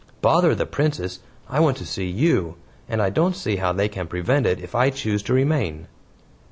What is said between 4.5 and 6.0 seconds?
if I choose to remain."